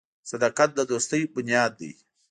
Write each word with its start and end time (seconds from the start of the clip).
•صداقت 0.31 0.69
د 0.75 0.79
دوستۍ 0.91 1.21
بنیاد 1.33 1.71
دی. 1.79 1.91